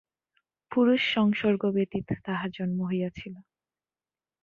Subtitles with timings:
[0.71, 3.35] পুরুষসংসর্গ ব্যতীত তাঁহার জন্ম হইয়াছিল।